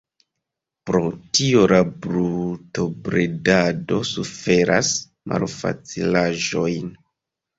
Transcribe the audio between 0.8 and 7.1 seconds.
Pro tio la brutobredado suferas malfacilaĵojn.